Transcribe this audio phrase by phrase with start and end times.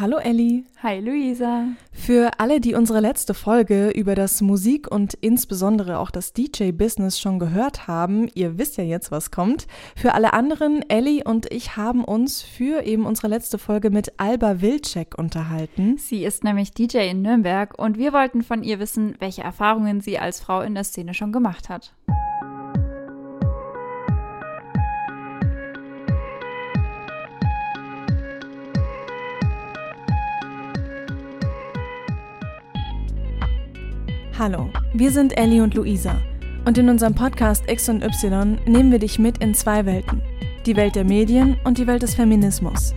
[0.00, 0.64] Hallo Elli.
[0.80, 1.70] Hi Luisa.
[1.90, 7.40] Für alle, die unsere letzte Folge über das Musik- und insbesondere auch das DJ-Business schon
[7.40, 9.66] gehört haben, ihr wisst ja jetzt, was kommt.
[9.96, 14.60] Für alle anderen, Elli und ich haben uns für eben unsere letzte Folge mit Alba
[14.60, 15.96] Wilczek unterhalten.
[15.98, 20.20] Sie ist nämlich DJ in Nürnberg und wir wollten von ihr wissen, welche Erfahrungen sie
[20.20, 21.92] als Frau in der Szene schon gemacht hat.
[34.38, 36.14] Hallo, wir sind Ellie und Luisa
[36.64, 40.22] und in unserem Podcast X und Y nehmen wir dich mit in zwei Welten.
[40.64, 42.94] Die Welt der Medien und die Welt des Feminismus.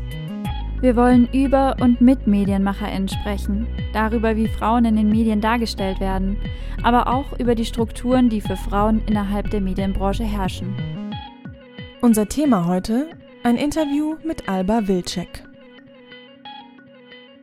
[0.82, 6.38] Wir wollen über und mit MedienmacherInnen sprechen, darüber, wie Frauen in den Medien dargestellt werden,
[6.84, 10.76] aber auch über die Strukturen, die für Frauen innerhalb der Medienbranche herrschen.
[12.02, 13.10] Unser Thema heute:
[13.42, 15.44] ein Interview mit Alba Wilczek.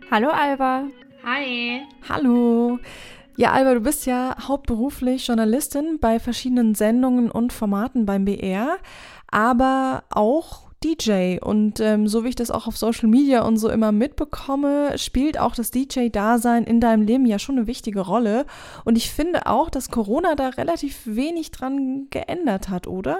[0.08, 0.84] Hallo Alba.
[1.24, 1.82] Hi.
[2.08, 2.78] Hallo.
[3.38, 8.78] Ja, Alba, du bist ja hauptberuflich Journalistin bei verschiedenen Sendungen und Formaten beim BR,
[9.30, 11.38] aber auch DJ.
[11.40, 15.38] Und ähm, so wie ich das auch auf Social Media und so immer mitbekomme, spielt
[15.38, 18.44] auch das DJ-Dasein in deinem Leben ja schon eine wichtige Rolle.
[18.84, 23.18] Und ich finde auch, dass Corona da relativ wenig dran geändert hat, oder?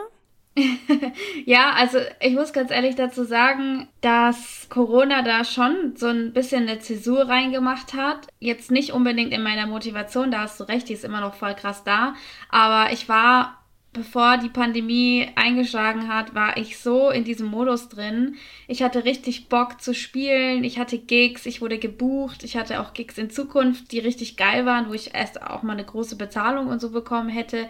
[1.45, 6.69] ja, also ich muss ganz ehrlich dazu sagen, dass Corona da schon so ein bisschen
[6.69, 8.29] eine Zäsur reingemacht hat.
[8.39, 11.55] Jetzt nicht unbedingt in meiner Motivation, da hast du recht, die ist immer noch voll
[11.55, 12.15] krass da.
[12.49, 18.37] Aber ich war, bevor die Pandemie eingeschlagen hat, war ich so in diesem Modus drin.
[18.67, 22.93] Ich hatte richtig Bock zu spielen, ich hatte Gigs, ich wurde gebucht, ich hatte auch
[22.93, 26.69] Gigs in Zukunft, die richtig geil waren, wo ich erst auch mal eine große Bezahlung
[26.69, 27.69] und so bekommen hätte.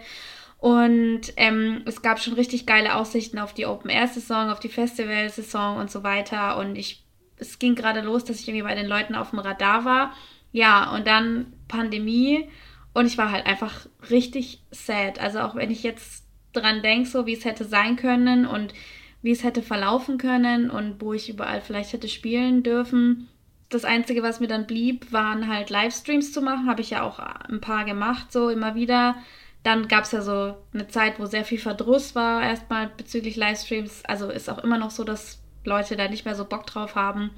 [0.59, 5.89] Und ähm, es gab schon richtig geile Aussichten auf die Open-Air-Saison, auf die Festival-Saison und
[5.89, 6.57] so weiter.
[6.57, 7.05] Und ich,
[7.37, 10.13] es ging gerade los, dass ich irgendwie bei den Leuten auf dem Radar war.
[10.51, 12.49] Ja, und dann Pandemie.
[12.93, 15.19] Und ich war halt einfach richtig sad.
[15.19, 18.73] Also auch wenn ich jetzt dran denke, so wie es hätte sein können und
[19.21, 23.29] wie es hätte verlaufen können und wo ich überall vielleicht hätte spielen dürfen.
[23.69, 26.67] Das Einzige, was mir dann blieb, waren halt Livestreams zu machen.
[26.67, 29.15] Habe ich ja auch ein paar gemacht, so immer wieder.
[29.63, 34.05] Dann gab es ja so eine Zeit, wo sehr viel Verdruss war, erstmal bezüglich Livestreams.
[34.05, 37.31] Also ist auch immer noch so, dass Leute da nicht mehr so Bock drauf haben.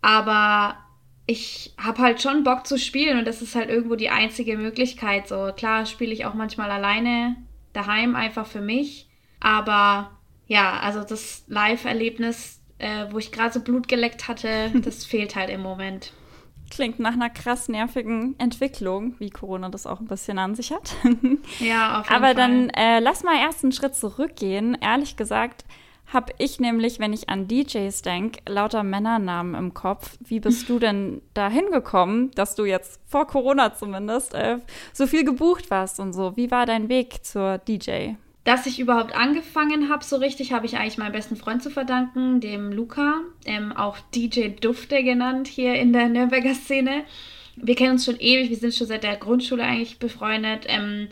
[0.00, 0.76] Aber
[1.26, 5.26] ich habe halt schon Bock zu spielen und das ist halt irgendwo die einzige Möglichkeit.
[5.26, 7.36] So klar spiele ich auch manchmal alleine
[7.72, 9.08] daheim einfach für mich.
[9.40, 10.12] Aber
[10.46, 15.50] ja, also das Live-Erlebnis, äh, wo ich gerade so Blut geleckt hatte, das fehlt halt
[15.50, 16.12] im Moment.
[16.70, 20.94] Klingt nach einer krass nervigen Entwicklung, wie Corona das auch ein bisschen an sich hat.
[21.60, 22.34] Ja, auf jeden Aber Fall.
[22.34, 24.76] dann äh, lass mal erst einen Schritt zurückgehen.
[24.80, 25.64] Ehrlich gesagt
[26.12, 30.16] habe ich nämlich, wenn ich an DJs denke, lauter Männernamen im Kopf.
[30.20, 34.58] Wie bist du denn da hingekommen, dass du jetzt vor Corona zumindest äh,
[34.92, 36.36] so viel gebucht warst und so?
[36.36, 38.14] Wie war dein Weg zur DJ?
[38.46, 42.40] Dass ich überhaupt angefangen habe, so richtig, habe ich eigentlich meinem besten Freund zu verdanken,
[42.40, 47.02] dem Luca, ähm, auch DJ Dufte genannt hier in der Nürnberger Szene.
[47.56, 50.64] Wir kennen uns schon ewig, wir sind schon seit der Grundschule eigentlich befreundet.
[50.68, 51.08] Ähm,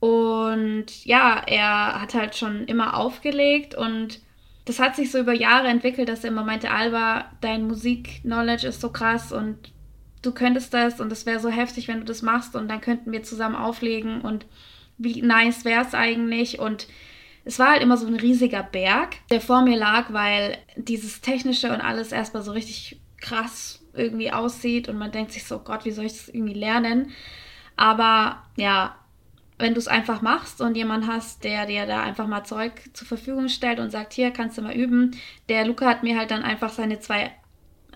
[0.00, 4.18] und ja, er hat halt schon immer aufgelegt und
[4.64, 8.80] das hat sich so über Jahre entwickelt, dass er immer meinte, Alba, dein Musik-Knowledge ist
[8.80, 9.70] so krass und
[10.22, 13.12] du könntest das und es wäre so heftig, wenn du das machst und dann könnten
[13.12, 14.44] wir zusammen auflegen und
[14.98, 16.86] wie nice wäre es eigentlich und
[17.44, 21.72] es war halt immer so ein riesiger Berg, der vor mir lag, weil dieses Technische
[21.72, 25.90] und alles erstmal so richtig krass irgendwie aussieht und man denkt sich so, Gott, wie
[25.90, 27.10] soll ich das irgendwie lernen?
[27.76, 28.96] Aber ja,
[29.58, 33.06] wenn du es einfach machst und jemand hast, der dir da einfach mal Zeug zur
[33.06, 35.16] Verfügung stellt und sagt, hier kannst du mal üben.
[35.48, 37.30] Der Luca hat mir halt dann einfach seine zwei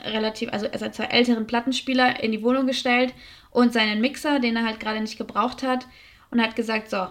[0.05, 3.13] relativ, also seine zwei älteren Plattenspieler in die Wohnung gestellt
[3.51, 5.87] und seinen Mixer, den er halt gerade nicht gebraucht hat
[6.31, 7.09] und hat gesagt, so,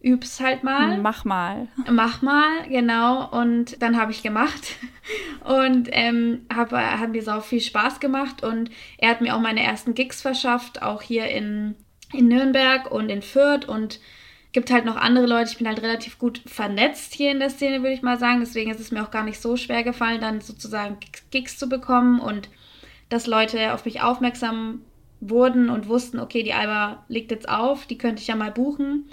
[0.00, 0.98] üb's halt mal.
[0.98, 1.68] Mach mal.
[1.90, 3.28] Mach mal, genau.
[3.30, 4.76] Und dann habe ich gemacht
[5.44, 6.72] und ähm, hab
[7.10, 11.02] mir sau viel Spaß gemacht und er hat mir auch meine ersten Gigs verschafft, auch
[11.02, 11.74] hier in,
[12.12, 14.00] in Nürnberg und in Fürth und
[14.52, 15.50] gibt halt noch andere Leute.
[15.50, 18.40] Ich bin halt relativ gut vernetzt hier in der Szene, würde ich mal sagen.
[18.40, 20.96] Deswegen ist es mir auch gar nicht so schwer gefallen, dann sozusagen
[21.30, 22.48] Gigs zu bekommen und
[23.08, 24.82] dass Leute auf mich aufmerksam
[25.20, 29.08] wurden und wussten, okay, die Alba legt jetzt auf, die könnte ich ja mal buchen.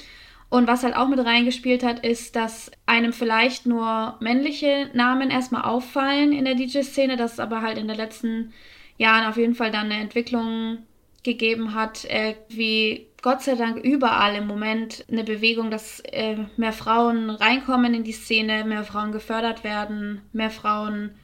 [0.50, 5.64] Und was halt auch mit reingespielt hat, ist, dass einem vielleicht nur männliche Namen erstmal
[5.64, 8.54] auffallen in der DJ-Szene, dass es aber halt in den letzten
[8.98, 10.80] Jahren auf jeden Fall dann eine Entwicklung
[11.24, 16.74] gegeben hat, äh, wie Gott sei Dank überall im Moment eine Bewegung, dass äh, mehr
[16.74, 21.16] Frauen reinkommen in die Szene, mehr Frauen gefördert werden, mehr Frauen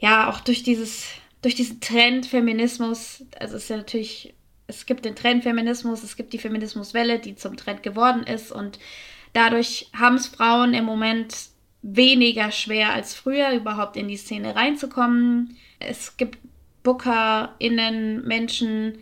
[0.00, 1.10] ja auch durch dieses
[1.42, 4.34] durch diesen Trend Feminismus, also es ist ja natürlich,
[4.66, 8.78] es gibt den Trend Feminismus, es gibt die Feminismuswelle, die zum Trend geworden ist und
[9.32, 11.34] dadurch haben es Frauen im Moment
[11.82, 15.56] weniger schwer als früher überhaupt in die Szene reinzukommen.
[15.78, 16.38] Es gibt
[16.82, 18.98] BookerInnen, Menschen,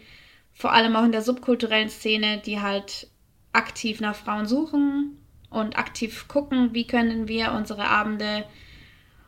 [0.53, 3.09] vor allem auch in der subkulturellen Szene, die halt
[3.53, 5.19] aktiv nach Frauen suchen
[5.51, 8.45] und aktiv gucken, wie können wir unsere Abende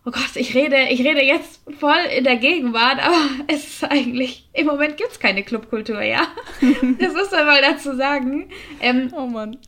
[0.09, 4.49] Oh Gott, ich rede, ich rede jetzt voll in der Gegenwart, aber es ist eigentlich,
[4.55, 6.23] im Moment gibt es keine Clubkultur, ja.
[6.99, 8.49] das muss man mal dazu sagen.
[8.81, 9.59] Ähm, oh Mann.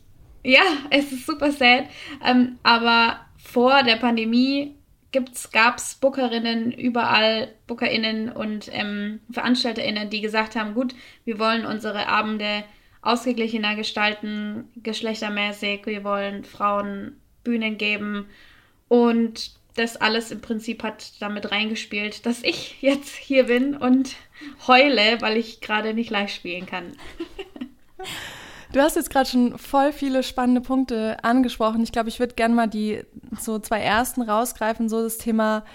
[0.43, 1.83] Ja, es ist super sad.
[2.25, 4.73] Ähm, aber vor der Pandemie
[5.11, 12.07] gab es Bookerinnen überall, BookerInnen und ähm, VeranstalterInnen, die gesagt haben, gut, wir wollen unsere
[12.07, 12.63] Abende
[13.03, 18.25] ausgeglichener gestalten, geschlechtermäßig, wir wollen Frauen Bühnen geben
[18.87, 24.15] und das alles im Prinzip hat damit reingespielt, dass ich jetzt hier bin und
[24.67, 26.93] heule, weil ich gerade nicht live spielen kann.
[28.73, 31.83] Du hast jetzt gerade schon voll viele spannende Punkte angesprochen.
[31.83, 33.03] Ich glaube, ich würde gerne mal die
[33.37, 35.65] so zwei ersten rausgreifen, so das Thema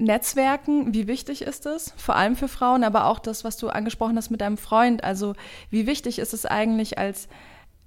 [0.00, 1.92] Netzwerken, wie wichtig ist es?
[1.96, 5.04] Vor allem für Frauen, aber auch das, was du angesprochen hast mit deinem Freund.
[5.04, 5.34] Also,
[5.70, 7.28] wie wichtig ist es eigentlich als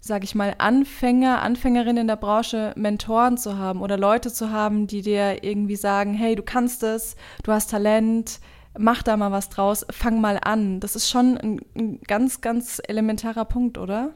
[0.05, 4.85] sage ich mal, Anfänger, Anfängerinnen in der Branche Mentoren zu haben oder Leute zu haben,
[4.85, 8.41] die dir irgendwie sagen, hey, du kannst es, du hast Talent,
[8.77, 10.81] mach da mal was draus, fang mal an.
[10.81, 14.11] Das ist schon ein, ein ganz, ganz elementarer Punkt, oder?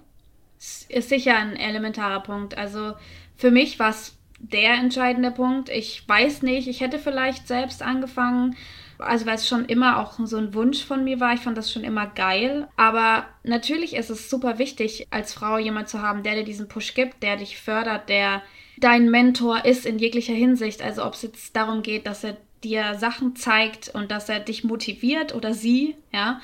[0.57, 2.57] Ist sicher ein elementarer Punkt.
[2.57, 2.92] Also
[3.38, 5.69] für mich war es der entscheidende Punkt.
[5.69, 8.57] Ich weiß nicht, ich hätte vielleicht selbst angefangen,
[8.99, 11.33] also weil es schon immer auch so ein Wunsch von mir war.
[11.33, 12.67] Ich fand das schon immer geil.
[12.75, 16.94] Aber natürlich ist es super wichtig, als Frau jemand zu haben, der dir diesen Push
[16.94, 18.41] gibt, der dich fördert, der
[18.77, 20.81] dein Mentor ist in jeglicher Hinsicht.
[20.81, 24.63] Also ob es jetzt darum geht, dass er dir Sachen zeigt und dass er dich
[24.63, 26.41] motiviert oder sie, ja.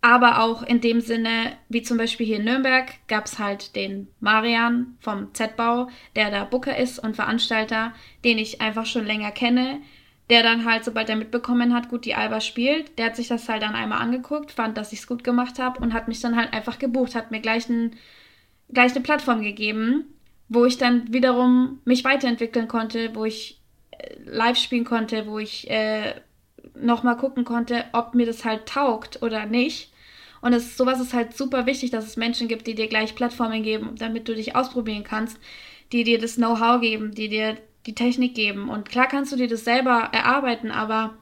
[0.00, 4.06] Aber auch in dem Sinne, wie zum Beispiel hier in Nürnberg, gab es halt den
[4.20, 7.92] Marian vom Z-Bau, der da Booker ist und Veranstalter,
[8.24, 9.80] den ich einfach schon länger kenne,
[10.30, 13.48] der dann halt, sobald er mitbekommen hat, gut, die Alba spielt, der hat sich das
[13.48, 16.36] halt dann einmal angeguckt, fand, dass ich es gut gemacht habe und hat mich dann
[16.36, 17.96] halt einfach gebucht, hat mir gleich, ein,
[18.70, 20.04] gleich eine Plattform gegeben,
[20.48, 23.60] wo ich dann wiederum mich weiterentwickeln konnte, wo ich
[23.90, 26.14] äh, live spielen konnte, wo ich äh,
[26.74, 29.92] nochmal gucken konnte, ob mir das halt taugt oder nicht.
[30.40, 33.62] Und es, sowas ist halt super wichtig, dass es Menschen gibt, die dir gleich Plattformen
[33.62, 35.38] geben, damit du dich ausprobieren kannst,
[35.92, 38.68] die dir das Know-how geben, die dir die Technik geben.
[38.68, 41.14] Und klar kannst du dir das selber erarbeiten, aber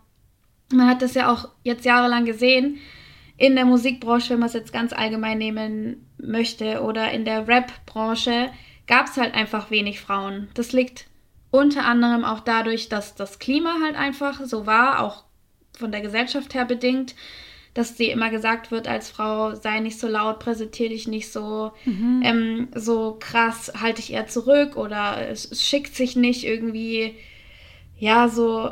[0.73, 2.79] man hat das ja auch jetzt jahrelang gesehen
[3.37, 8.51] in der Musikbranche, wenn man es jetzt ganz allgemein nehmen möchte, oder in der Rap-Branche,
[8.87, 10.49] gab es halt einfach wenig Frauen.
[10.55, 11.07] Das liegt
[11.51, 15.25] unter anderem auch dadurch, dass das Klima halt einfach so war, auch
[15.77, 17.15] von der Gesellschaft her bedingt
[17.77, 21.73] dass dir immer gesagt wird als Frau, sei nicht so laut, präsentiere dich nicht so,
[21.85, 22.23] mhm.
[22.25, 27.17] ähm, so krass, halte dich eher zurück oder es, es, schickt sich nicht irgendwie,
[27.99, 28.71] ja, so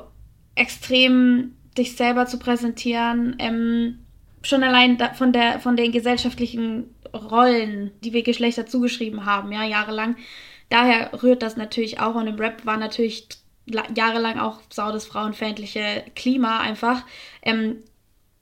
[0.55, 3.37] extrem dich selber zu präsentieren.
[3.41, 3.99] Ähm,
[4.43, 9.65] schon allein da, von, der, von den gesellschaftlichen Rollen, die wir Geschlechter zugeschrieben haben, ja,
[9.65, 10.17] jahrelang.
[10.71, 13.29] Daher rührt das natürlich auch und im Rap war natürlich
[13.95, 17.05] jahrelang auch sau das frauenfeindliche Klima einfach.
[17.43, 17.83] Ähm,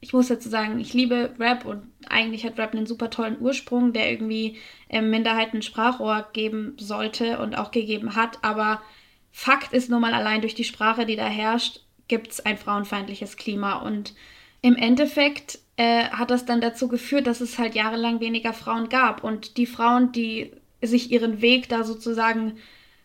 [0.03, 3.93] ich muss dazu sagen, ich liebe Rap und eigentlich hat Rap einen super tollen Ursprung,
[3.93, 8.41] der irgendwie ähm, Minderheiten Sprachrohr geben sollte und auch gegeben hat.
[8.43, 8.83] Aber
[9.31, 13.37] Fakt ist nun mal allein durch die Sprache, die da herrscht, gibt es ein frauenfeindliches
[13.37, 13.77] Klima.
[13.77, 14.15] Und
[14.61, 19.23] im Endeffekt äh, hat das dann dazu geführt, dass es halt jahrelang weniger Frauen gab.
[19.23, 20.51] Und die Frauen, die
[20.83, 22.59] sich ihren Weg da sozusagen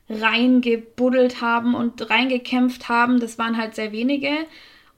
[0.09, 4.31] reingebuddelt haben und reingekämpft haben, das waren halt sehr wenige.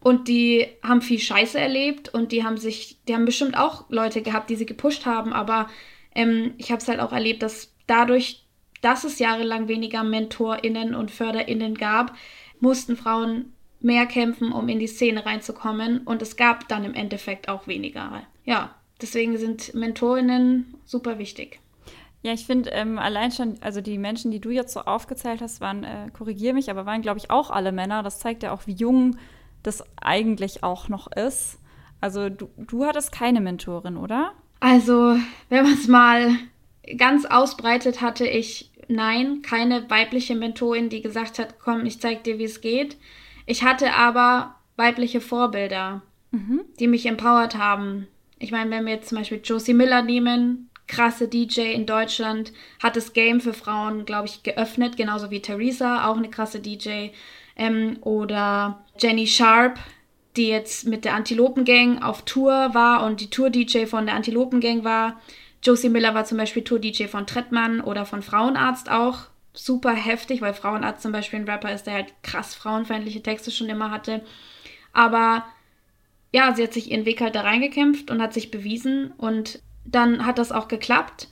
[0.01, 4.21] Und die haben viel Scheiße erlebt und die haben sich, die haben bestimmt auch Leute
[4.21, 5.67] gehabt, die sie gepusht haben, aber
[6.15, 8.45] ähm, ich habe es halt auch erlebt, dass dadurch,
[8.81, 12.15] dass es jahrelang weniger MentorInnen und FörderInnen gab,
[12.61, 17.49] mussten Frauen mehr kämpfen, um in die Szene reinzukommen und es gab dann im Endeffekt
[17.49, 18.23] auch weniger.
[18.45, 21.59] Ja, deswegen sind MentorInnen super wichtig.
[22.21, 25.61] Ja, ich finde ähm, allein schon, also die Menschen, die du jetzt so aufgezählt hast,
[25.61, 28.03] waren, äh, korrigier mich, aber waren, glaube ich, auch alle Männer.
[28.03, 29.17] Das zeigt ja auch, wie jung
[29.63, 31.59] das eigentlich auch noch ist.
[32.01, 34.33] Also du, du hattest keine Mentorin, oder?
[34.59, 35.17] Also,
[35.49, 36.35] wenn man es mal
[36.97, 42.39] ganz ausbreitet, hatte ich nein, keine weibliche Mentorin, die gesagt hat, komm, ich zeig dir,
[42.39, 42.97] wie es geht.
[43.45, 46.01] Ich hatte aber weibliche Vorbilder,
[46.31, 46.61] mhm.
[46.79, 48.07] die mich empowert haben.
[48.39, 52.51] Ich meine, wenn wir jetzt zum Beispiel Josie Miller nehmen, krasse DJ in Deutschland,
[52.81, 57.09] hat das Game für Frauen, glaube ich, geöffnet, genauso wie Theresa, auch eine krasse DJ
[57.55, 59.79] ähm, oder Jenny Sharp,
[60.35, 65.19] die jetzt mit der Antilopen-Gang auf Tour war und die Tour-DJ von der Antilopen-Gang war.
[65.63, 69.27] Josie Miller war zum Beispiel Tour-DJ von Trettmann oder von Frauenarzt auch.
[69.53, 73.67] Super heftig, weil Frauenarzt zum Beispiel ein Rapper ist, der halt krass frauenfeindliche Texte schon
[73.67, 74.21] immer hatte.
[74.93, 75.45] Aber
[76.31, 80.25] ja, sie hat sich ihren Weg halt da reingekämpft und hat sich bewiesen und dann
[80.25, 81.27] hat das auch geklappt.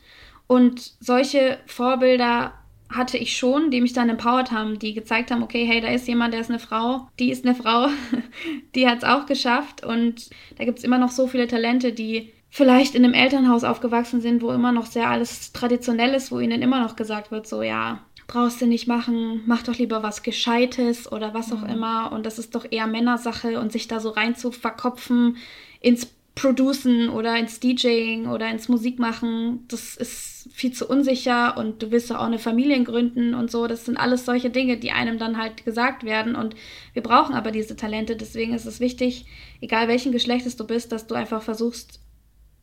[0.48, 2.54] Und solche Vorbilder
[2.90, 6.08] hatte ich schon, die mich dann empowered haben, die gezeigt haben, okay, hey, da ist
[6.08, 7.88] jemand, der ist eine Frau, die ist eine Frau,
[8.76, 9.86] die hat es auch geschafft.
[9.86, 14.22] Und da gibt es immer noch so viele Talente, die vielleicht in einem Elternhaus aufgewachsen
[14.22, 17.62] sind, wo immer noch sehr alles traditionell ist, wo ihnen immer noch gesagt wird, so
[17.62, 21.70] ja, brauchst du nicht machen, mach doch lieber was Gescheites oder was auch mhm.
[21.70, 22.12] immer.
[22.12, 25.38] Und das ist doch eher Männersache und sich da so rein zu verkopfen
[25.82, 31.92] ins Producen oder ins DJing oder ins Musikmachen, das ist viel zu unsicher und du
[31.92, 33.68] willst auch eine Familie gründen und so.
[33.68, 36.56] Das sind alles solche Dinge, die einem dann halt gesagt werden und
[36.94, 38.16] wir brauchen aber diese Talente.
[38.16, 39.26] Deswegen ist es wichtig,
[39.62, 42.00] egal welchen Geschlechtes du bist, dass du einfach versuchst,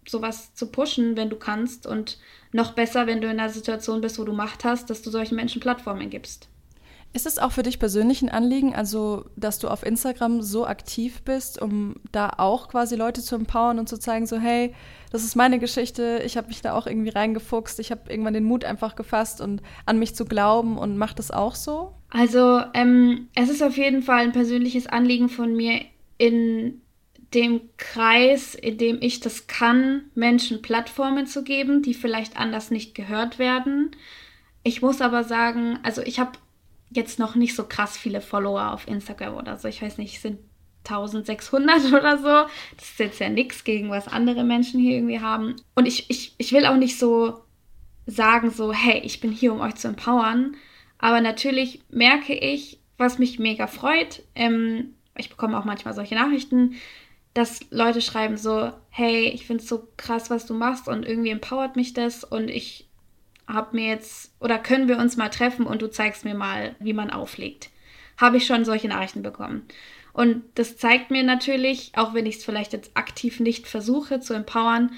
[0.07, 2.19] sowas zu pushen, wenn du kannst und
[2.53, 5.37] noch besser, wenn du in einer Situation bist, wo du Macht hast, dass du solchen
[5.37, 6.49] Menschen Plattformen gibst.
[7.15, 11.23] Ist es auch für dich persönlich ein Anliegen, also dass du auf Instagram so aktiv
[11.23, 14.75] bist, um da auch quasi Leute zu empowern und zu zeigen, so hey,
[15.13, 18.43] das ist meine Geschichte, ich habe mich da auch irgendwie reingefuchst, ich habe irgendwann den
[18.43, 21.95] Mut einfach gefasst und an mich zu glauben und macht das auch so?
[22.11, 25.83] Also ähm, es ist auf jeden Fall ein persönliches Anliegen von mir,
[26.19, 26.81] in
[27.33, 32.97] dem Kreis, in dem ich das kann, Menschen Plattformen zu geben, die vielleicht anders nicht
[32.97, 33.93] gehört werden.
[34.65, 36.33] Ich muss aber sagen, also ich habe
[36.97, 39.69] jetzt noch nicht so krass viele Follower auf Instagram oder so.
[39.69, 40.39] Ich weiß nicht, sind
[40.85, 42.51] 1600 oder so.
[42.77, 45.57] Das ist jetzt ja nichts gegen was andere Menschen hier irgendwie haben.
[45.75, 47.41] Und ich, ich, ich will auch nicht so
[48.07, 50.57] sagen, so, hey, ich bin hier, um euch zu empowern.
[50.99, 54.23] Aber natürlich merke ich, was mich mega freut.
[54.35, 56.75] Ähm, ich bekomme auch manchmal solche Nachrichten,
[57.35, 61.31] dass Leute schreiben so, hey, ich finde es so krass, was du machst und irgendwie
[61.31, 62.84] empowert mich das und ich
[63.47, 66.93] habe mir jetzt, oder können wir uns mal treffen und du zeigst mir mal, wie
[66.93, 67.71] man auflegt.
[68.17, 69.67] Habe ich schon solche Nachrichten bekommen.
[70.13, 74.33] Und das zeigt mir natürlich, auch wenn ich es vielleicht jetzt aktiv nicht versuche zu
[74.33, 74.93] empowern,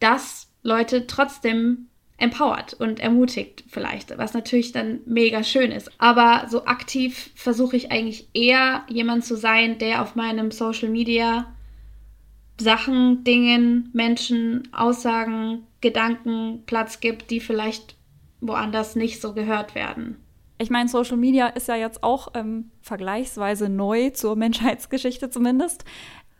[0.00, 1.86] dass Leute trotzdem
[2.18, 5.90] empowert und ermutigt vielleicht, was natürlich dann mega schön ist.
[5.98, 11.53] Aber so aktiv versuche ich eigentlich eher jemand zu sein, der auf meinem Social Media
[12.58, 17.96] Sachen, Dingen, Menschen, Aussagen, Gedanken Platz gibt, die vielleicht
[18.40, 20.16] woanders nicht so gehört werden.
[20.58, 25.84] Ich meine, Social Media ist ja jetzt auch ähm, vergleichsweise neu zur Menschheitsgeschichte zumindest.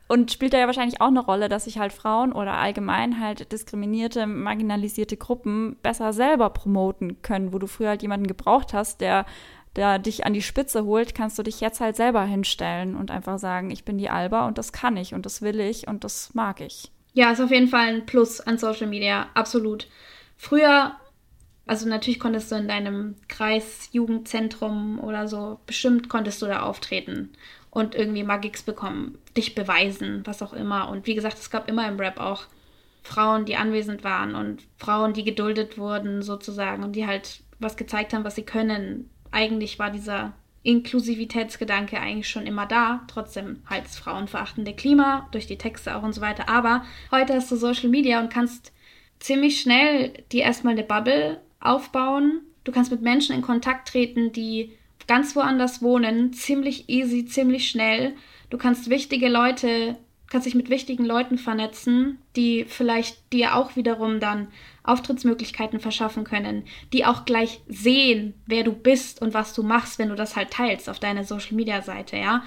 [0.07, 3.51] Und spielt da ja wahrscheinlich auch eine Rolle, dass sich halt Frauen oder allgemein halt
[3.53, 9.25] diskriminierte, marginalisierte Gruppen besser selber promoten können, wo du früher halt jemanden gebraucht hast, der
[9.77, 13.39] der dich an die Spitze holt, kannst du dich jetzt halt selber hinstellen und einfach
[13.39, 16.35] sagen, ich bin die Alba und das kann ich und das will ich und das
[16.35, 16.91] mag ich.
[17.13, 19.89] Ja, ist auf jeden Fall ein Plus an Social Media, absolut.
[20.37, 20.93] Früher,
[21.67, 27.31] also natürlich konntest du in deinem Kreis, Jugendzentrum oder so, bestimmt konntest du da auftreten
[27.71, 30.89] und irgendwie mal bekommen, dich beweisen, was auch immer.
[30.89, 32.45] Und wie gesagt, es gab immer im Rap auch
[33.03, 38.13] Frauen, die anwesend waren und Frauen, die geduldet wurden sozusagen und die halt was gezeigt
[38.13, 43.99] haben, was sie können, eigentlich war dieser Inklusivitätsgedanke eigentlich schon immer da, trotzdem halt das
[43.99, 46.49] frauenverachtende Klima, durch die Texte auch und so weiter.
[46.49, 48.73] Aber heute hast du Social Media und kannst
[49.19, 52.41] ziemlich schnell dir erstmal eine Bubble aufbauen.
[52.65, 54.73] Du kannst mit Menschen in Kontakt treten, die
[55.07, 58.15] ganz woanders wohnen, ziemlich easy, ziemlich schnell.
[58.49, 64.21] Du kannst wichtige Leute, kannst dich mit wichtigen Leuten vernetzen, die vielleicht dir auch wiederum
[64.21, 64.49] dann
[64.83, 70.09] Auftrittsmöglichkeiten verschaffen können, die auch gleich sehen, wer du bist und was du machst, wenn
[70.09, 72.43] du das halt teilst auf deiner Social Media Seite, ja.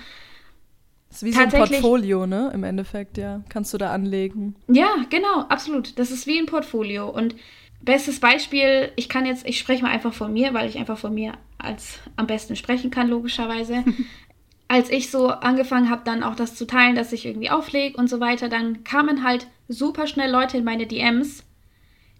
[1.10, 2.51] Das ist wie so ein Portfolio, ne?
[2.53, 3.41] Im Endeffekt, ja.
[3.50, 4.55] Kannst du da anlegen.
[4.67, 5.98] Ja, genau, absolut.
[5.98, 7.10] Das ist wie ein Portfolio.
[7.10, 7.36] Und
[7.81, 11.13] bestes Beispiel, ich kann jetzt, ich spreche mal einfach von mir, weil ich einfach von
[11.13, 13.84] mir als am besten sprechen kann, logischerweise.
[14.67, 18.09] als ich so angefangen habe, dann auch das zu teilen, dass ich irgendwie auflege und
[18.09, 21.43] so weiter, dann kamen halt super schnell Leute in meine DMs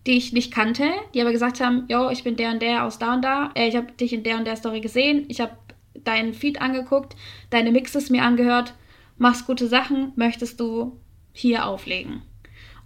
[0.08, 2.98] die ich nicht kannte, die aber gesagt haben, yo, ich bin der und der aus
[2.98, 5.52] da und da, äh, ich habe dich in der und der Story gesehen, ich habe
[5.96, 7.16] deinen Feed angeguckt,
[7.50, 8.74] deine Mixes mir angehört,
[9.18, 10.98] machst gute Sachen, möchtest du
[11.34, 12.22] hier auflegen?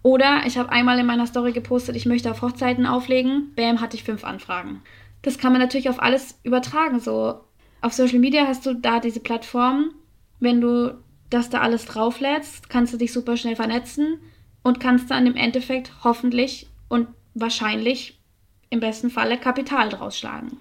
[0.01, 3.95] Oder ich habe einmal in meiner Story gepostet, ich möchte auf Hochzeiten auflegen, bam, hatte
[3.95, 4.81] ich fünf Anfragen.
[5.21, 6.99] Das kann man natürlich auf alles übertragen.
[6.99, 7.41] So
[7.81, 9.91] auf Social Media hast du da diese Plattform.
[10.39, 10.97] Wenn du
[11.29, 14.19] das da alles drauflädst, kannst du dich super schnell vernetzen
[14.63, 18.19] und kannst dann im Endeffekt hoffentlich und wahrscheinlich
[18.69, 20.57] im besten Falle Kapital draus schlagen.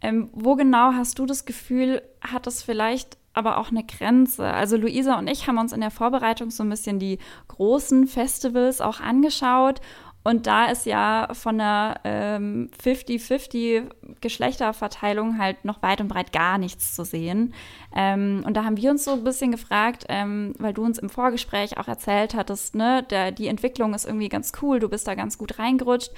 [0.00, 4.44] Ähm, wo genau hast du das Gefühl, hat das vielleicht aber auch eine Grenze.
[4.44, 8.80] Also Luisa und ich haben uns in der Vorbereitung so ein bisschen die großen Festivals
[8.80, 9.80] auch angeschaut
[10.24, 13.90] und da ist ja von der 50-50 ähm,
[14.22, 17.52] Geschlechterverteilung halt noch weit und breit gar nichts zu sehen.
[17.94, 21.10] Ähm, und da haben wir uns so ein bisschen gefragt, ähm, weil du uns im
[21.10, 25.14] Vorgespräch auch erzählt hattest, ne, der, die Entwicklung ist irgendwie ganz cool, du bist da
[25.14, 26.10] ganz gut reingerutscht.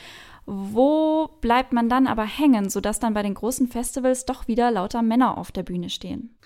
[0.49, 5.03] Wo bleibt man dann aber hängen, sodass dann bei den großen Festivals doch wieder lauter
[5.03, 6.37] Männer auf der Bühne stehen?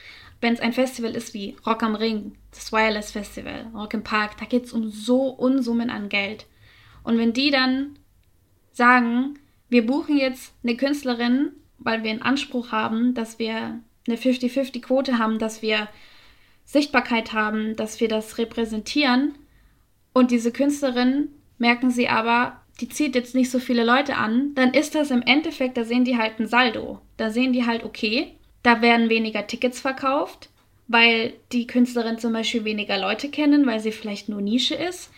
[0.40, 4.38] Wenn es ein Festival ist wie Rock am Ring, das Wireless Festival, Rock im Park,
[4.38, 6.47] da geht es um so Unsummen an Geld.
[7.02, 7.99] Und wenn die dann
[8.73, 9.38] sagen,
[9.69, 15.38] wir buchen jetzt eine Künstlerin, weil wir einen Anspruch haben, dass wir eine 50-50-Quote haben,
[15.38, 15.88] dass wir
[16.64, 19.35] Sichtbarkeit haben, dass wir das repräsentieren.
[20.12, 21.28] Und diese Künstlerin
[21.59, 25.23] merken sie aber, die zieht jetzt nicht so viele Leute an, dann ist das im
[25.23, 27.00] Endeffekt, da sehen die halt ein Saldo.
[27.16, 30.49] Da sehen die halt, okay, da werden weniger Tickets verkauft,
[30.88, 35.11] weil die Künstlerin zum Beispiel weniger Leute kennen, weil sie vielleicht nur Nische ist.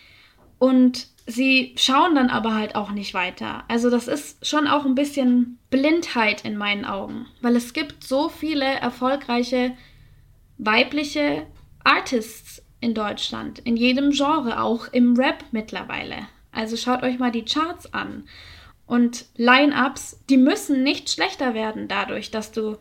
[0.62, 3.64] Und sie schauen dann aber halt auch nicht weiter.
[3.66, 8.28] Also das ist schon auch ein bisschen Blindheit in meinen Augen, weil es gibt so
[8.28, 9.72] viele erfolgreiche
[10.58, 11.48] weibliche
[11.82, 16.28] Artists in Deutschland, in jedem Genre, auch im Rap mittlerweile.
[16.52, 18.22] Also schaut euch mal die Charts an.
[18.86, 22.78] Und Line-ups, die müssen nicht schlechter werden dadurch, dass du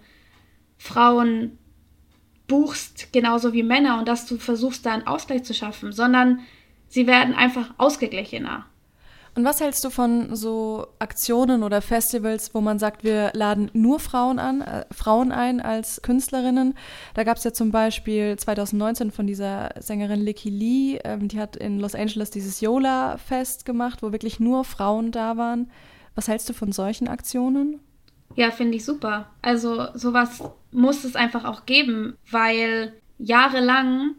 [0.78, 1.58] Frauen
[2.46, 6.42] buchst, genauso wie Männer, und dass du versuchst, da einen Ausgleich zu schaffen, sondern
[6.92, 8.66] Sie werden einfach ausgeglichener.
[9.34, 14.02] Und was hältst du von so Aktionen oder Festivals, wo man sagt, wir laden nur
[14.02, 16.76] Frauen an, äh, Frauen ein als Künstlerinnen?
[17.14, 21.56] Da gab es ja zum Beispiel 2019 von dieser Sängerin Licky Lee, ähm, die hat
[21.56, 25.72] in Los Angeles dieses Yola-Fest gemacht, wo wirklich nur Frauen da waren.
[26.14, 27.80] Was hältst du von solchen Aktionen?
[28.36, 29.30] Ja, finde ich super.
[29.42, 34.16] Also sowas muss es einfach auch geben, weil jahrelang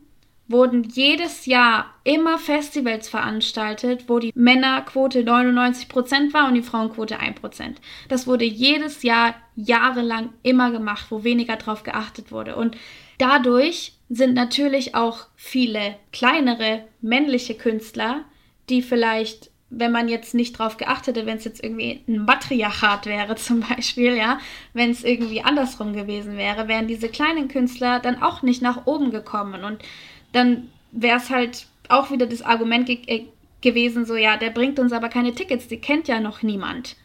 [0.48, 7.76] wurden jedes Jahr immer Festivals veranstaltet, wo die Männerquote 99% war und die Frauenquote 1%.
[8.08, 12.56] Das wurde jedes Jahr jahrelang immer gemacht, wo weniger drauf geachtet wurde.
[12.56, 12.76] Und
[13.18, 18.24] dadurch sind natürlich auch viele kleinere männliche Künstler,
[18.68, 23.06] die vielleicht wenn man jetzt nicht drauf geachtet hätte, wenn es jetzt irgendwie ein Matriarchat
[23.06, 24.38] wäre zum Beispiel, ja,
[24.74, 29.10] wenn es irgendwie andersrum gewesen wäre, wären diese kleinen Künstler dann auch nicht nach oben
[29.10, 29.64] gekommen.
[29.64, 29.82] Und
[30.32, 33.26] dann wäre es halt auch wieder das Argument ge äh,
[33.60, 36.96] gewesen, so ja, der bringt uns aber keine Tickets, die kennt ja noch niemand.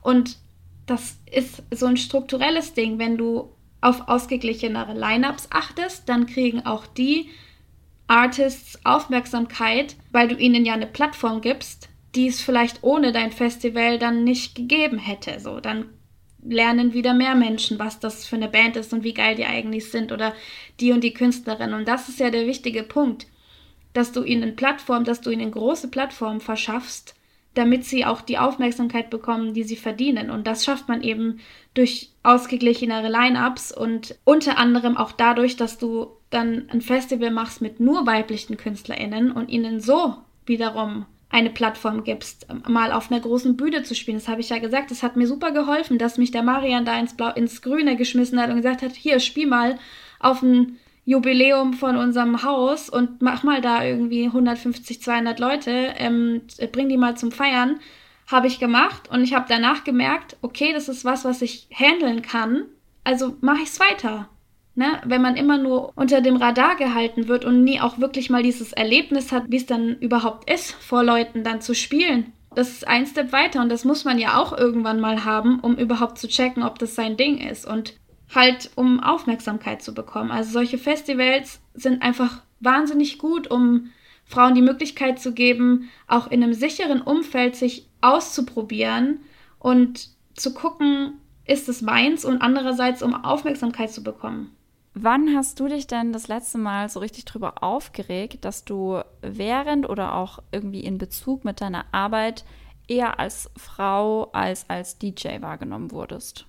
[0.00, 0.38] Und
[0.86, 6.86] das ist so ein strukturelles Ding, wenn du auf ausgeglichenere Lineups achtest, dann kriegen auch
[6.86, 7.28] die
[8.08, 13.98] Artists Aufmerksamkeit, weil du ihnen ja eine Plattform gibst, die es vielleicht ohne dein Festival
[13.98, 15.38] dann nicht gegeben hätte.
[15.40, 15.84] So, dann
[16.42, 19.90] lernen wieder mehr Menschen, was das für eine Band ist und wie geil die eigentlich
[19.90, 20.34] sind oder
[20.80, 21.74] die und die Künstlerin.
[21.74, 23.26] Und das ist ja der wichtige Punkt,
[23.92, 27.14] dass du ihnen Plattform, dass du ihnen große Plattformen verschaffst,
[27.54, 30.30] damit sie auch die Aufmerksamkeit bekommen, die sie verdienen.
[30.30, 31.40] Und das schafft man eben
[31.74, 37.80] durch ausgeglichenere Line-ups und unter anderem auch dadurch, dass du dann ein Festival machst mit
[37.80, 43.82] nur weiblichen KünstlerInnen und ihnen so wiederum eine Plattform gibst, mal auf einer großen Bühne
[43.82, 44.16] zu spielen.
[44.16, 44.90] Das habe ich ja gesagt.
[44.90, 48.40] Das hat mir super geholfen, dass mich der Marian da ins, Blau, ins Grüne geschmissen
[48.40, 49.78] hat und gesagt hat, hier, spiel mal
[50.20, 56.42] auf ein Jubiläum von unserem Haus und mach mal da irgendwie 150, 200 Leute, ähm,
[56.72, 57.80] bring die mal zum Feiern.
[58.26, 62.20] Habe ich gemacht und ich habe danach gemerkt, okay, das ist was, was ich handeln
[62.20, 62.64] kann.
[63.04, 64.28] Also mache ich es weiter.
[64.78, 65.00] Ne?
[65.04, 68.72] Wenn man immer nur unter dem Radar gehalten wird und nie auch wirklich mal dieses
[68.72, 72.32] Erlebnis hat, wie es dann überhaupt ist, vor Leuten dann zu spielen.
[72.54, 75.74] Das ist ein Step weiter und das muss man ja auch irgendwann mal haben, um
[75.74, 77.94] überhaupt zu checken, ob das sein Ding ist und
[78.32, 80.30] halt um Aufmerksamkeit zu bekommen.
[80.30, 83.90] Also solche Festivals sind einfach wahnsinnig gut, um
[84.26, 89.22] Frauen die Möglichkeit zu geben, auch in einem sicheren Umfeld sich auszuprobieren
[89.58, 91.14] und zu gucken,
[91.46, 94.54] ist es meins und andererseits um Aufmerksamkeit zu bekommen.
[95.00, 99.88] Wann hast du dich denn das letzte Mal so richtig drüber aufgeregt, dass du während
[99.88, 102.44] oder auch irgendwie in Bezug mit deiner Arbeit
[102.88, 106.46] eher als Frau als als DJ wahrgenommen wurdest?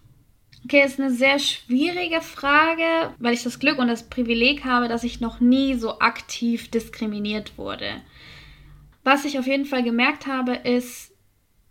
[0.66, 5.04] Okay, ist eine sehr schwierige Frage, weil ich das Glück und das Privileg habe, dass
[5.04, 8.02] ich noch nie so aktiv diskriminiert wurde.
[9.04, 11.14] Was ich auf jeden Fall gemerkt habe, ist,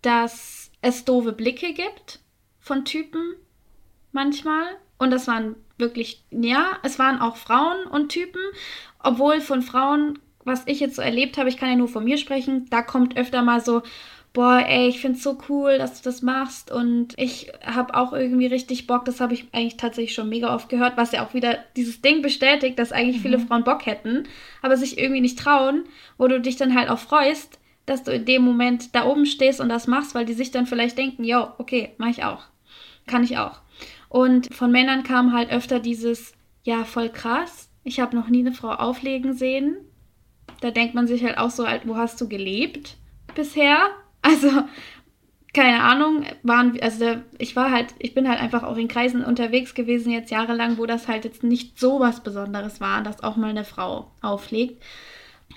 [0.00, 2.20] dass es doofe Blicke gibt
[2.60, 3.34] von Typen
[4.12, 4.76] manchmal.
[4.98, 8.40] Und das waren wirklich, ja, es waren auch Frauen und Typen,
[9.02, 12.18] obwohl von Frauen, was ich jetzt so erlebt habe, ich kann ja nur von mir
[12.18, 13.82] sprechen, da kommt öfter mal so,
[14.32, 18.46] boah, ey, ich find's so cool, dass du das machst und ich habe auch irgendwie
[18.46, 19.04] richtig Bock.
[19.04, 22.22] Das habe ich eigentlich tatsächlich schon mega oft gehört, was ja auch wieder dieses Ding
[22.22, 23.22] bestätigt, dass eigentlich mhm.
[23.22, 24.24] viele Frauen Bock hätten,
[24.62, 25.84] aber sich irgendwie nicht trauen,
[26.18, 29.60] wo du dich dann halt auch freust, dass du in dem Moment da oben stehst
[29.60, 32.44] und das machst, weil die sich dann vielleicht denken, yo, okay, mach ich auch.
[33.06, 33.60] Kann ich auch.
[34.08, 37.70] Und von Männern kam halt öfter dieses, ja, voll krass.
[37.84, 39.76] Ich habe noch nie eine Frau auflegen sehen.
[40.60, 42.96] Da denkt man sich halt auch so, wo hast du gelebt
[43.34, 43.78] bisher?
[44.20, 44.50] Also,
[45.54, 49.74] keine Ahnung, waren, also ich war halt, ich bin halt einfach auch in Kreisen unterwegs
[49.74, 53.50] gewesen jetzt jahrelang, wo das halt jetzt nicht so was Besonderes war, dass auch mal
[53.50, 54.82] eine Frau auflegt.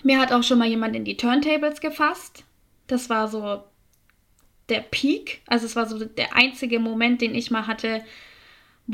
[0.04, 2.46] Mir hat auch schon mal jemand in die Turntables gefasst.
[2.86, 3.64] Das war so
[4.70, 5.42] der Peak.
[5.48, 8.04] Also es war so der einzige Moment, den ich mal hatte,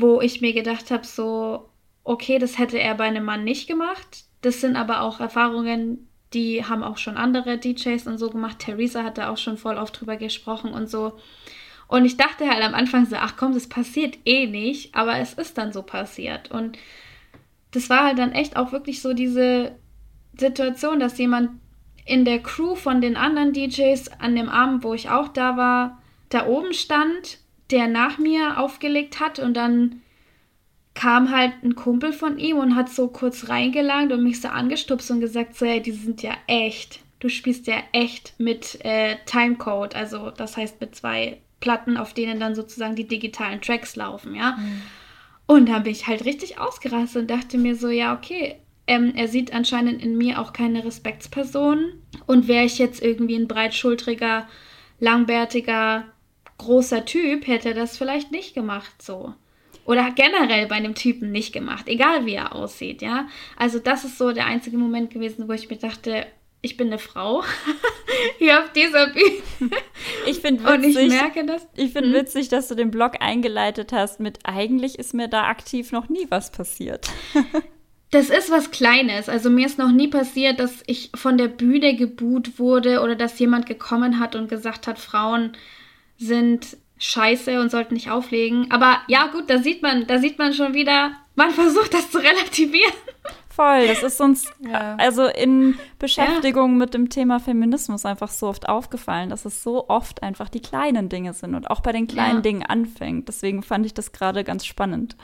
[0.00, 1.68] wo ich mir gedacht habe, so,
[2.04, 4.24] okay, das hätte er bei einem Mann nicht gemacht.
[4.42, 8.60] Das sind aber auch Erfahrungen, die haben auch schon andere DJs und so gemacht.
[8.60, 11.18] Theresa hat da auch schon voll oft drüber gesprochen und so.
[11.88, 15.34] Und ich dachte halt am Anfang so, ach komm, das passiert eh nicht, aber es
[15.34, 16.50] ist dann so passiert.
[16.50, 16.78] Und
[17.72, 19.72] das war halt dann echt auch wirklich so diese
[20.38, 21.50] Situation, dass jemand
[22.04, 26.02] in der Crew von den anderen DJs an dem Abend, wo ich auch da war,
[26.28, 27.38] da oben stand,
[27.70, 30.02] der nach mir aufgelegt hat und dann
[30.94, 35.10] kam halt ein Kumpel von ihm und hat so kurz reingelangt und mich so angestupst
[35.10, 37.00] und gesagt, so, hey, die sind ja echt.
[37.20, 42.40] Du spielst ja echt mit äh, Timecode, also das heißt mit zwei Platten, auf denen
[42.40, 44.56] dann sozusagen die digitalen Tracks laufen, ja.
[44.56, 44.82] Mhm.
[45.46, 49.28] Und da bin ich halt richtig ausgerastet und dachte mir so, ja, okay, ähm, er
[49.28, 51.92] sieht anscheinend in mir auch keine Respektsperson.
[52.26, 54.48] Und wäre ich jetzt irgendwie ein breitschultriger,
[54.98, 56.04] langbärtiger,
[56.58, 59.34] großer Typ, hätte das vielleicht nicht gemacht so.
[59.84, 63.26] Oder generell bei einem Typen nicht gemacht, egal wie er aussieht, ja.
[63.56, 66.26] Also das ist so der einzige Moment gewesen, wo ich mir dachte,
[66.60, 67.42] ich bin eine Frau
[68.38, 69.70] hier auf dieser Bühne.
[70.26, 71.66] Ich finde witzig, Und ich merke das.
[71.76, 72.14] Ich finde hm?
[72.16, 76.26] witzig, dass du den Blog eingeleitet hast mit eigentlich ist mir da aktiv noch nie
[76.28, 77.08] was passiert.
[78.10, 79.28] Das ist was Kleines.
[79.28, 83.38] Also mir ist noch nie passiert, dass ich von der Bühne geboot wurde oder dass
[83.38, 85.52] jemand gekommen hat und gesagt hat, Frauen
[86.18, 88.70] sind scheiße und sollten nicht auflegen.
[88.70, 92.18] Aber ja, gut, da sieht man, da sieht man schon wieder, man versucht das zu
[92.18, 92.92] relativieren.
[93.48, 94.94] Voll, das ist uns ja.
[94.98, 96.78] also in Beschäftigung ja.
[96.78, 101.08] mit dem Thema Feminismus einfach so oft aufgefallen, dass es so oft einfach die kleinen
[101.08, 102.40] Dinge sind und auch bei den kleinen ja.
[102.42, 103.26] Dingen anfängt.
[103.28, 105.16] Deswegen fand ich das gerade ganz spannend.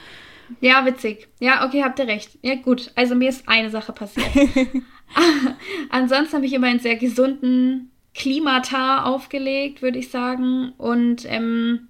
[0.60, 1.28] Ja, witzig.
[1.40, 2.38] Ja, okay, habt ihr recht.
[2.42, 2.90] Ja, gut.
[2.96, 4.26] Also mir ist eine Sache passiert.
[5.90, 10.72] Ansonsten habe ich immer einen sehr gesunden Klimata aufgelegt, würde ich sagen.
[10.78, 11.88] Und ähm,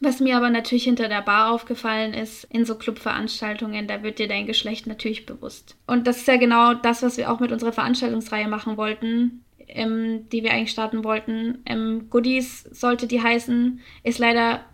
[0.00, 4.28] was mir aber natürlich hinter der Bar aufgefallen ist, in so Clubveranstaltungen, da wird dir
[4.28, 5.76] dein Geschlecht natürlich bewusst.
[5.86, 10.28] Und das ist ja genau das, was wir auch mit unserer Veranstaltungsreihe machen wollten, ähm,
[10.30, 11.58] die wir eigentlich starten wollten.
[11.66, 14.64] Ähm, Goodies sollte die heißen, ist leider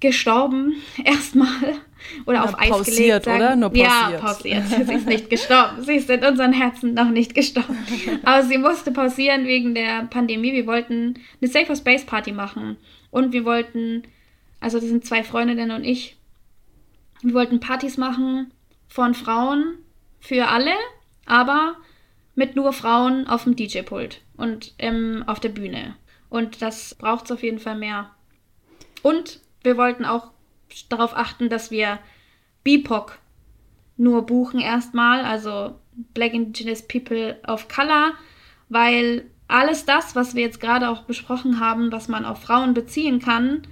[0.00, 1.80] gestorben erstmal
[2.26, 3.24] oder auf Eis pausiert, gelegt.
[3.24, 3.38] Sagen.
[3.38, 3.56] oder?
[3.56, 3.90] Nur pausiert.
[3.90, 4.64] Ja, pausiert.
[4.86, 5.82] Sie ist nicht gestorben.
[5.82, 7.76] Sie ist in unseren Herzen noch nicht gestorben.
[8.22, 10.52] Aber sie musste pausieren wegen der Pandemie.
[10.52, 12.76] Wir wollten eine Safer Space Party machen
[13.10, 14.04] und wir wollten,
[14.60, 16.16] also das sind zwei Freundinnen und ich,
[17.22, 18.52] wir wollten Partys machen
[18.88, 19.78] von Frauen
[20.20, 20.72] für alle,
[21.26, 21.76] aber
[22.34, 25.96] mit nur Frauen auf dem DJ-Pult und ähm, auf der Bühne.
[26.30, 28.10] Und das braucht es auf jeden Fall mehr.
[29.02, 30.30] Und wir wollten auch
[30.88, 31.98] darauf achten, dass wir
[32.64, 33.18] BIPOC
[33.98, 35.78] nur buchen erstmal, also
[36.14, 38.12] Black Indigenous People of Color,
[38.70, 43.20] weil alles das, was wir jetzt gerade auch besprochen haben, was man auf Frauen beziehen
[43.20, 43.62] kann,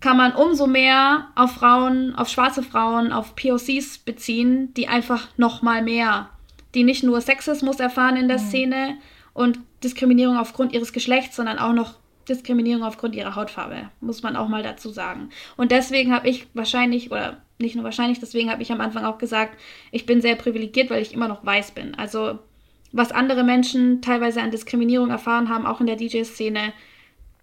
[0.00, 5.62] kann man umso mehr auf Frauen, auf schwarze Frauen, auf POCs beziehen, die einfach noch
[5.62, 6.30] mal mehr,
[6.74, 8.42] die nicht nur Sexismus erfahren in der mhm.
[8.42, 8.98] Szene
[9.34, 11.94] und Diskriminierung aufgrund ihres Geschlechts, sondern auch noch
[12.28, 15.30] Diskriminierung aufgrund ihrer Hautfarbe, muss man auch mal dazu sagen.
[15.56, 19.18] Und deswegen habe ich wahrscheinlich, oder nicht nur wahrscheinlich, deswegen habe ich am Anfang auch
[19.18, 19.58] gesagt,
[19.90, 21.94] ich bin sehr privilegiert, weil ich immer noch weiß bin.
[21.94, 22.38] Also
[22.92, 26.72] was andere Menschen teilweise an Diskriminierung erfahren haben, auch in der DJ-Szene,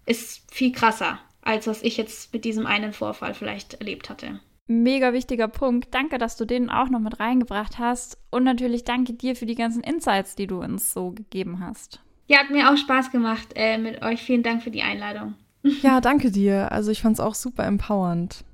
[0.06, 4.40] ist viel krasser, als was ich jetzt mit diesem einen Vorfall vielleicht erlebt hatte.
[4.68, 5.94] Mega wichtiger Punkt.
[5.94, 8.18] Danke, dass du den auch noch mit reingebracht hast.
[8.30, 12.00] Und natürlich danke dir für die ganzen Insights, die du uns so gegeben hast.
[12.26, 14.22] Ja, hat mir auch Spaß gemacht äh, mit euch.
[14.22, 15.34] Vielen Dank für die Einladung.
[15.82, 16.70] Ja, danke dir.
[16.70, 18.44] Also ich fand es auch super empowernd.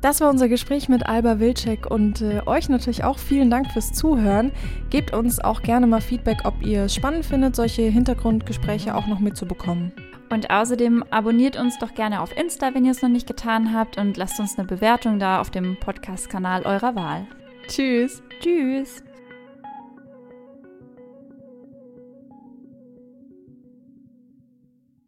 [0.00, 3.92] Das war unser Gespräch mit Alba Wilczek und äh, euch natürlich auch vielen Dank fürs
[3.92, 4.52] Zuhören.
[4.90, 9.18] Gebt uns auch gerne mal Feedback, ob ihr es spannend findet, solche Hintergrundgespräche auch noch
[9.18, 9.92] mitzubekommen.
[10.30, 13.96] Und außerdem abonniert uns doch gerne auf Insta, wenn ihr es noch nicht getan habt
[13.96, 17.26] und lasst uns eine Bewertung da auf dem Podcast-Kanal eurer Wahl.
[17.68, 18.22] Tschüss.
[18.40, 19.02] Tschüss.